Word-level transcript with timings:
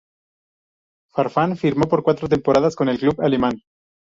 Farfán 1.13 1.57
firmó 1.57 1.87
por 1.87 2.01
cuatro 2.01 2.27
temporadas 2.27 2.75
con 2.75 2.89
el 2.89 2.97
club 2.97 3.21
alemán. 3.21 3.61